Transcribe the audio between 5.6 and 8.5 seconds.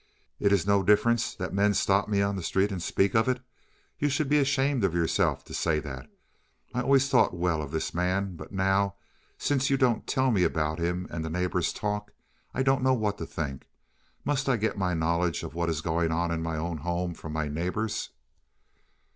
that. I always thought well of this man,